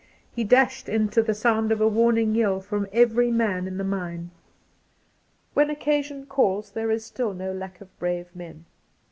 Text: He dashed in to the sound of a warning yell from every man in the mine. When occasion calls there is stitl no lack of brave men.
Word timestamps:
He 0.31 0.43
dashed 0.43 0.89
in 0.89 1.09
to 1.09 1.21
the 1.21 1.35
sound 1.35 1.71
of 1.71 1.79
a 1.79 1.87
warning 1.87 2.33
yell 2.33 2.59
from 2.59 2.87
every 2.91 3.29
man 3.29 3.67
in 3.67 3.77
the 3.77 3.83
mine. 3.83 4.31
When 5.53 5.69
occasion 5.69 6.25
calls 6.25 6.71
there 6.71 6.89
is 6.89 7.03
stitl 7.05 7.35
no 7.35 7.53
lack 7.53 7.81
of 7.81 7.99
brave 7.99 8.35
men. 8.35 8.65